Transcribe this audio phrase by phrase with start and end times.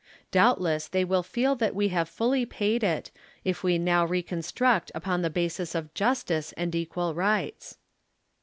[0.31, 3.11] Doubtless thej' will feel that we have fully paid it,
[3.43, 7.77] if we now reconstruct upon the basis of justice and equal rights.